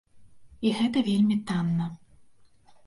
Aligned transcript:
І 0.67 0.71
гэта 0.79 1.03
вельмі 1.11 1.39
танна. 1.51 1.85